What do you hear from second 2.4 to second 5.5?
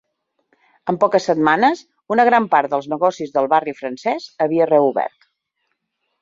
part dels negocis del Barri Francès havia reobert.